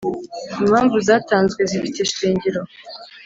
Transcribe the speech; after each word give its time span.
impamvu 0.63 0.95
zatanzwe 1.07 1.61
zifite 1.69 1.97
ishingiro. 2.05 2.61